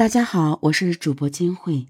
[0.00, 1.86] 大家好，我是主播金慧。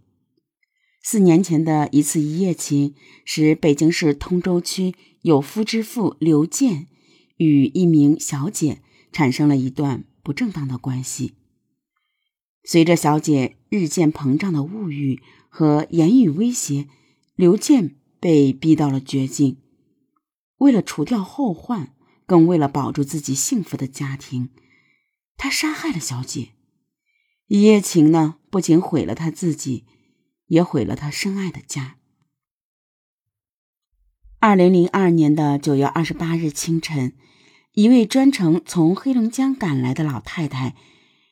[1.00, 6.88] 四年前的一次一夜情，使北京市通州区有夫之妇刘健
[7.36, 11.34] 与一名小姐产生了一段不正当的关系。
[12.64, 16.88] 随着小姐日渐膨胀的物欲和言语威胁，
[17.36, 19.58] 刘健被逼到了绝境。
[20.56, 21.94] 为了除掉后患，
[22.26, 24.50] 更为了保住自己幸福的家庭，
[25.36, 26.48] 他杀害了小姐。
[27.50, 29.84] 一夜情呢，不仅毁了他自己，
[30.46, 31.96] 也毁了他深爱的家。
[34.38, 37.16] 二零零二年的九月二十八日清晨，
[37.72, 40.76] 一位专程从黑龙江赶来的老太太，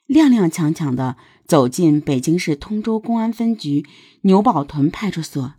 [0.08, 3.86] 踉踉跄跄的走进北京市通州公安分局
[4.22, 5.54] 牛堡屯派出所。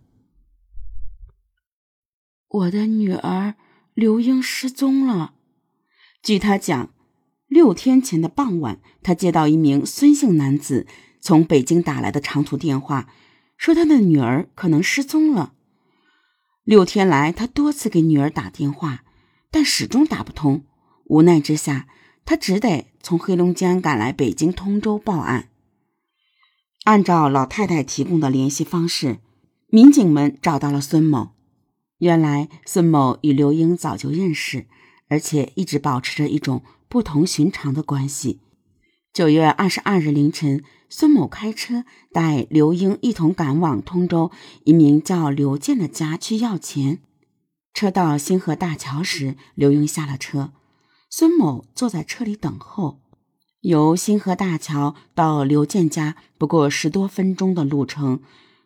[2.48, 3.54] 我的女儿
[3.94, 5.32] 刘英失踪了，
[6.22, 6.92] 据她讲。
[7.50, 10.86] 六天前的傍晚，他接到一名孙姓男子
[11.20, 13.08] 从北京打来的长途电话，
[13.56, 15.54] 说他的女儿可能失踪了。
[16.62, 19.02] 六天来，他多次给女儿打电话，
[19.50, 20.64] 但始终打不通。
[21.06, 21.88] 无奈之下，
[22.24, 25.48] 他只得从黑龙江赶来北京通州报案。
[26.84, 29.18] 按照老太太提供的联系方式，
[29.66, 31.32] 民警们找到了孙某。
[31.98, 34.66] 原来，孙某与刘英早就认识，
[35.10, 36.62] 而且一直保持着一种。
[36.90, 38.40] 不同寻常的关系。
[39.12, 44.32] 九月二十二日凌晨，孙某开车带刘英一同赶往通州
[44.64, 46.98] 一名叫刘健的家去要钱。
[47.72, 50.50] 车到星河大桥时，刘英下了车，
[51.08, 53.00] 孙某坐在车里等候。
[53.60, 58.20] 由星河大桥到刘健家不过十多分钟的路程，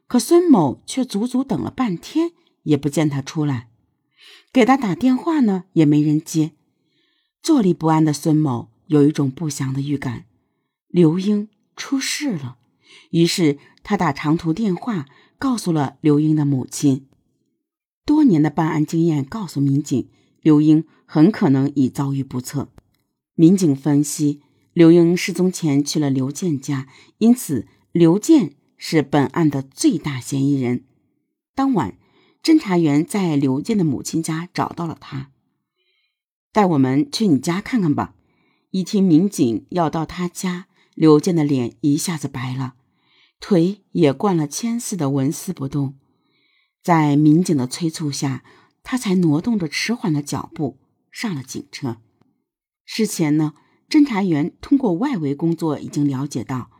[0.06, 2.31] 可孙某却足足等了半天，
[2.62, 3.69] 也不见他出来。
[4.55, 6.52] 给他打电话呢，也没人接。
[7.42, 10.27] 坐立不安的孙某有一种不祥的预感，
[10.86, 12.58] 刘英出事了。
[13.10, 15.06] 于是他打长途电话
[15.41, 17.08] 告诉了刘英的母亲。
[18.06, 20.09] 多年的办案经验告诉民警，
[20.41, 22.69] 刘英很可能已遭遇不测。
[23.34, 24.41] 民警分析，
[24.72, 26.86] 刘英失踪前去了刘健家，
[27.19, 30.84] 因此刘健是本案的最大嫌疑人。
[31.56, 31.98] 当晚，
[32.44, 35.31] 侦查员在刘健的母亲家找到了他。
[36.53, 38.15] 带我们去你家看看吧。
[38.69, 42.75] 一听民警要到他家，刘健的脸一下子白了，
[43.41, 45.94] 腿也灌了铅似的纹丝不动。
[46.83, 48.44] 在民警的催促下，
[48.83, 50.78] 他才挪动着迟缓的脚步
[51.10, 51.97] 上了警车。
[52.84, 53.54] 事前呢，
[53.88, 56.71] 侦查员通过外围工作已经了解到，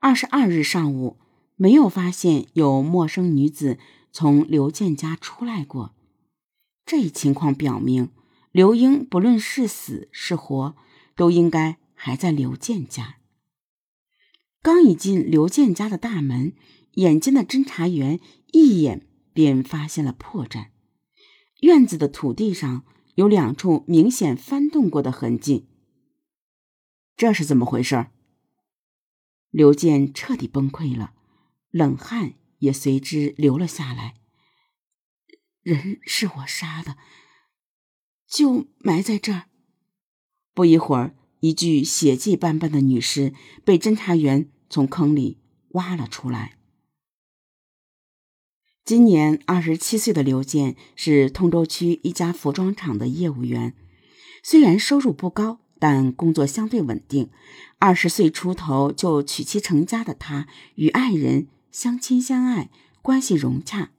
[0.00, 1.16] 二十二日上午
[1.56, 3.78] 没有发现有陌生女子
[4.12, 5.94] 从刘建家出来过。
[6.84, 8.10] 这一情况表明。
[8.50, 10.74] 刘英不论是死是活，
[11.14, 13.18] 都应该还在刘建家。
[14.62, 16.54] 刚一进刘建家的大门，
[16.92, 18.18] 眼尖的侦查员
[18.52, 20.68] 一眼便发现了破绽。
[21.60, 22.84] 院子的土地上
[23.16, 25.68] 有两处明显翻动过的痕迹。
[27.16, 28.06] 这是怎么回事？
[29.50, 31.12] 刘健彻底崩溃了，
[31.70, 34.14] 冷汗也随之流了下来。
[35.62, 36.96] 人是我杀的。
[38.28, 39.44] 就埋在这儿。
[40.54, 43.32] 不一会儿，一具血迹斑斑的女尸
[43.64, 45.38] 被侦查员从坑里
[45.70, 46.58] 挖了出来。
[48.84, 53.74] 今年二十七岁的刘健是通州区一家服装厂的业务员，
[54.42, 57.30] 虽然收入不高，但工作相对稳定。
[57.78, 62.70] 二十岁出头就娶妻成家的他，与爱人相亲相爱，
[63.02, 63.90] 关系融洽。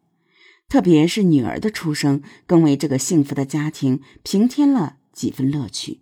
[0.68, 6.02] 特别是女儿的出生，更为这个幸福的家庭平添了几分乐趣。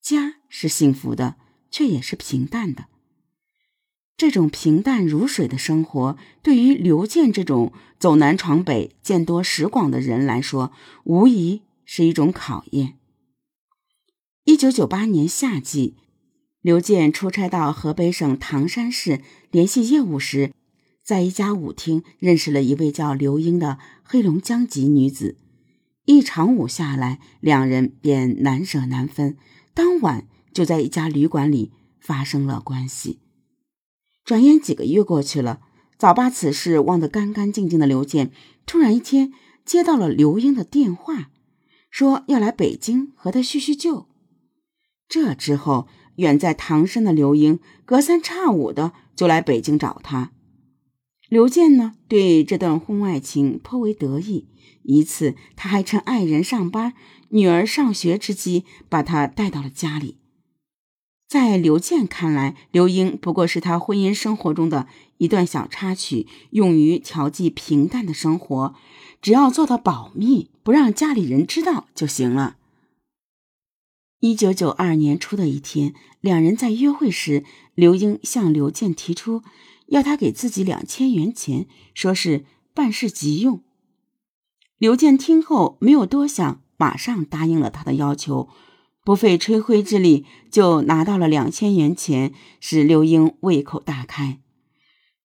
[0.00, 1.36] 家是幸福的，
[1.70, 2.86] 却也是平淡的。
[4.16, 10.72] 这种平淡如水的生活，对于刘健这种走南闯北、见多识广的人来说，
[11.04, 12.98] 无疑是一种考验。
[14.44, 15.96] 一九九八年夏季，
[16.60, 19.20] 刘健出差到河北省唐山市
[19.50, 20.52] 联系业务时。
[21.04, 25.36] 在一家舞厅认识了一位叫刘英的黑龙江籍女子，
[26.04, 29.36] 一场舞下来，两人便难舍难分。
[29.74, 33.18] 当晚就在一家旅馆里发生了关系。
[34.24, 35.60] 转眼几个月过去了，
[35.98, 38.30] 早把此事忘得干干净净的刘健，
[38.64, 39.32] 突然一天
[39.64, 41.30] 接到了刘英的电话，
[41.90, 44.06] 说要来北京和他叙叙旧。
[45.08, 50.30] 这之后，远在唐山的刘英隔三差五的就来北京找他。
[51.32, 54.48] 刘健呢，对这段婚外情颇为得意。
[54.82, 56.92] 一次，他还趁爱人上班、
[57.30, 60.18] 女儿上学之机，把她带到了家里。
[61.26, 64.86] 在刘健看来，刘英不过是他婚姻生活中的
[65.16, 68.74] 一段小插曲，用于调剂平淡的生活，
[69.22, 72.58] 只要做到保密，不让家里人知道就行了。
[74.20, 77.42] 一九九二年初的一天，两人在约会时，
[77.74, 79.42] 刘英向刘健提出
[79.92, 83.62] 要他给自己两千元钱，说是办事急用。
[84.78, 88.48] 刘健听后没有多想，马上答应了他的要求，
[89.04, 94.40] 不费吹灰之力就拿到了两千元钱，使刘英胃口大开。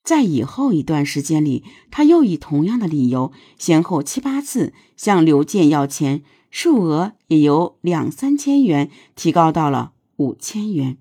[0.04, 6.24] 在以后一段时间里，他又以同样的理由，先后七八次向刘健要钱。
[6.50, 10.98] 数额也由两三千元提高到了五千元。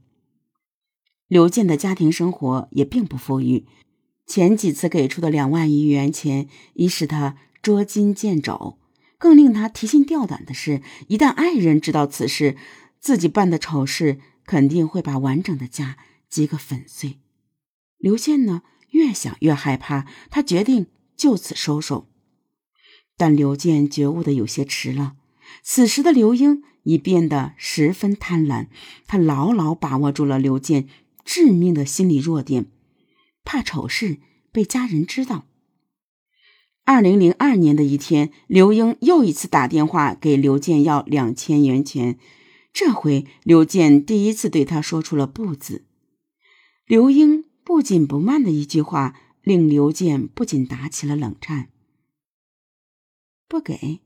[1.28, 3.67] 刘健的家庭生活也并不富裕，
[4.26, 8.78] 前几次给出的两万余元钱已使他捉襟见肘。
[9.19, 12.56] 更令他提心吊胆的是，一旦爱人知道此事，
[13.00, 15.96] 自己办的丑事肯定会把完整的家
[16.28, 17.19] 击个粉碎。
[17.99, 20.87] 刘健呢，越想越害怕，他决定
[21.17, 22.08] 就此收手。
[23.17, 25.14] 但刘健觉悟的有些迟了。
[25.62, 28.67] 此时的刘英已变得十分贪婪，
[29.06, 30.87] 他牢牢把握住了刘健
[31.26, 32.70] 致命的心理弱点，
[33.44, 34.19] 怕丑事
[34.50, 35.44] 被家人知道。
[36.84, 42.19] 二零零二年的一天，刘英又一次打电话给刘健要两千元钱，
[42.73, 45.84] 这回刘健第一次对他说出了“不”字。
[46.87, 51.70] 刘英不紧不慢的一句话，令刘健不仅打起了冷战。
[53.49, 54.00] 不给。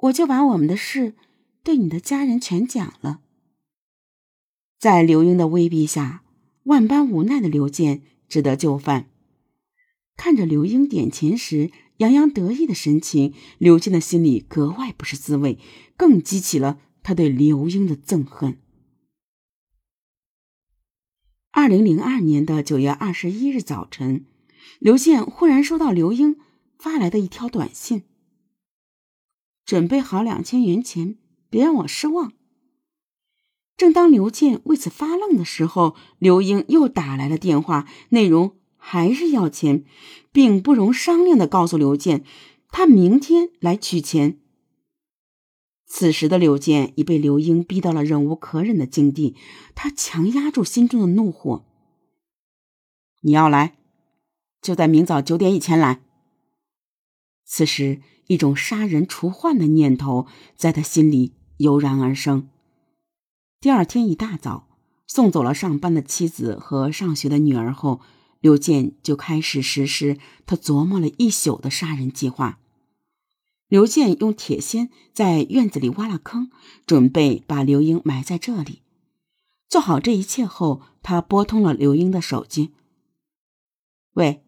[0.00, 1.14] 我就把我们的事
[1.62, 3.20] 对你的家人全讲了。
[4.78, 6.22] 在刘英的威逼下，
[6.66, 9.08] 万般无奈的刘健只得就范。
[10.16, 15.58] 看着刘英点钱时洋洋得意的神情，刘健的心里格外不是滋味，
[15.96, 18.58] 更激起了他对刘英的憎恨。
[21.50, 24.26] 二零零二年的九月二十一日早晨，
[24.78, 26.36] 刘健忽然收到刘英
[26.78, 28.02] 发来的一条短信。
[29.64, 31.16] 准备好两千元钱，
[31.48, 32.32] 别让我失望。
[33.76, 39.84] 正当刘健为此发愣的时候，刘英又打来了电话，内容还是要钱，
[40.32, 42.24] 并不容商量的告诉刘健，
[42.70, 44.38] 他明天来取钱。
[45.86, 49.36] 此时的刘健已被刘英逼到了忍无可忍的境地，
[49.74, 51.64] 他强压住心中的怒火
[53.22, 53.76] ：“你要来，
[54.60, 56.00] 就在明早九点以前来。”
[57.44, 58.02] 此时。
[58.28, 60.26] 一种杀人除患的念头
[60.56, 62.48] 在他心里油然而生。
[63.58, 64.68] 第二天一大早，
[65.06, 68.00] 送走了上班的妻子和上学的女儿后，
[68.40, 72.60] 刘健就开始实施他琢磨了一宿的杀人计划。
[73.68, 76.50] 刘健用铁锨在院子里挖了坑，
[76.86, 78.82] 准备把刘英埋在这里。
[79.68, 82.72] 做好这一切后，他拨通了刘英的手机
[84.14, 84.44] ：“喂，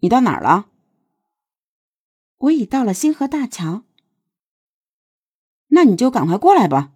[0.00, 0.68] 你到哪儿了？”
[2.36, 3.84] 我已到了星河大桥，
[5.68, 6.93] 那你就赶快过来吧。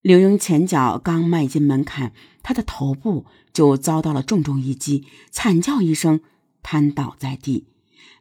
[0.00, 2.12] 刘英前脚刚迈进门槛，
[2.42, 6.20] 他的头部就遭到了重重一击，惨叫一声，
[6.62, 7.66] 瘫倒在地。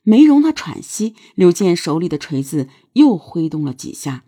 [0.04, 4.24] 没容他喘息，刘健手里的锤子又挥动了几下，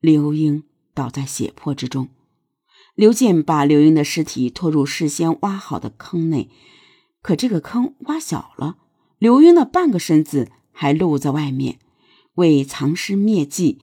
[0.00, 0.64] 刘英
[0.94, 2.08] 倒在血泊之中。
[2.94, 6.48] 刘健把刘英的尸体拖入事先挖好的坑内，
[7.20, 8.76] 可这个坑挖小了，
[9.18, 10.50] 刘英的半个身子。
[10.76, 11.78] 还露在外面，
[12.34, 13.78] 为藏尸灭迹，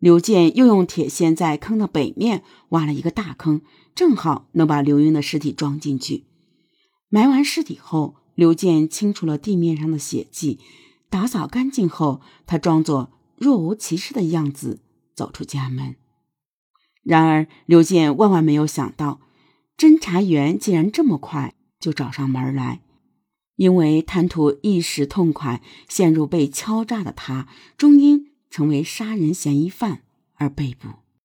[0.00, 3.60] 刘健又用铁锨在坑的北面挖了一个大坑，
[3.94, 6.24] 正好能把刘英的尸体装进去。
[7.10, 10.58] 埋完尸体后，刘健清除了地面上的血迹，
[11.10, 14.80] 打扫干净后，他装作若无其事的样子
[15.14, 15.96] 走出家门。
[17.02, 19.20] 然而，刘健万万没有想到，
[19.76, 22.80] 侦查员竟然这么快就找上门来。
[23.56, 30.02] 因为贪图一时痛快，陷入被敲诈的他，终因成为杀人嫌疑犯
[30.34, 30.88] 而被捕。